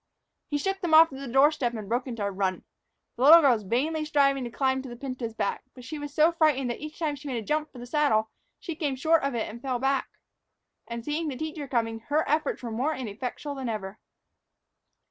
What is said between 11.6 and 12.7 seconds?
coming, her efforts